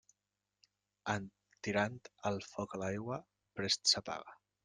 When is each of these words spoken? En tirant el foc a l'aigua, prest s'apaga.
En 1.13 1.27
tirant 1.67 1.99
el 2.31 2.41
foc 2.53 2.73
a 2.77 2.81
l'aigua, 2.85 3.21
prest 3.59 3.93
s'apaga. 3.93 4.37